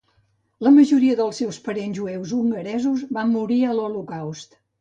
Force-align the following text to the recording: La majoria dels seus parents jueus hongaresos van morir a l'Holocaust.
La 0.67 0.71
majoria 0.77 1.17
dels 1.19 1.41
seus 1.43 1.59
parents 1.69 2.01
jueus 2.01 2.33
hongaresos 2.39 3.07
van 3.19 3.33
morir 3.37 3.63
a 3.69 3.77
l'Holocaust. 3.81 4.63